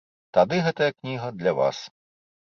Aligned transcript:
Тады 0.37 0.57
гэтая 0.67 0.87
кніга 0.97 1.27
для 1.43 1.55
вас. 1.61 1.85